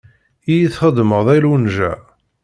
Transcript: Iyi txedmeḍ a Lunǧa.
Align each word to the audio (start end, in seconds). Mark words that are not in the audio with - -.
Iyi 0.51 0.67
txedmeḍ 0.73 1.27
a 1.33 1.35
Lunǧa. 1.43 1.91